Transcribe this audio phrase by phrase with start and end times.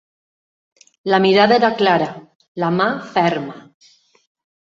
[1.13, 2.07] La mirada era clara,
[2.63, 3.59] la mà ferma.